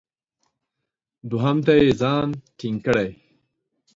[1.29, 3.09] دوهم ته یې ځان ټینګ کړی.